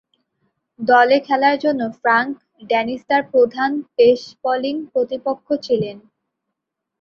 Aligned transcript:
দলে 0.79 1.17
খেলার 1.27 1.55
জন্য 1.63 1.81
ফ্রাঙ্ক 1.99 2.33
ডেনিস 2.69 3.01
তার 3.09 3.23
প্রধান 3.33 3.71
পেস 3.95 4.21
বোলিং 4.43 4.75
প্রতিপক্ষ 4.93 5.47
ছিলেন। 5.65 5.97